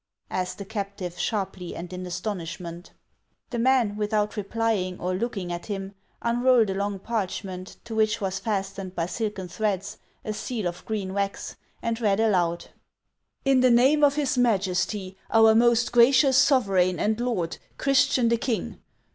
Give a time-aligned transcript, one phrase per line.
[0.41, 2.91] ''asked the captive, sharply, and in astonishment.
[3.51, 5.93] The man, without replying or looking at him,
[6.23, 11.13] unrolled a long parchment, to which was fastened by silken threads a seal of green
[11.13, 12.69] wax, and read aloud:"
[13.45, 14.91] Tn the name of his HANS OF ICELAND.
[14.91, 18.79] 417 Majesty, our most gracious sovereign and lord, Christian the king.